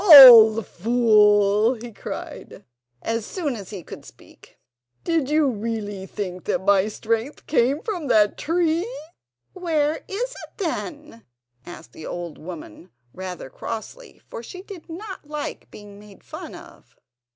[0.03, 2.65] "Old fool," he cried,
[3.03, 4.57] as soon as he could speak,
[5.03, 8.89] "did you really believe that my strength came from that tree?"
[9.53, 11.23] "Where is it then?"
[11.67, 16.95] asked the old woman, rather crossly, for she did not like being made fun of.